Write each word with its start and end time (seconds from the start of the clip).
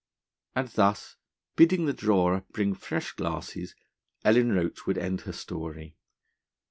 And 0.55 0.67
thus, 0.69 1.15
bidding 1.55 1.85
the 1.85 1.93
drawer 1.93 2.43
bring 2.51 2.73
fresh 2.73 3.11
glasses, 3.11 3.75
Ellen 4.25 4.51
Roach 4.51 4.87
would 4.87 4.97
end 4.97 5.21
her 5.21 5.31
story. 5.33 5.93